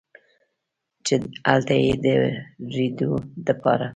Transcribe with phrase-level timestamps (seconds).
[1.05, 1.13] چې
[1.49, 2.05] هلته ئې د
[2.73, 3.13] رېډيو
[3.47, 3.87] دپاره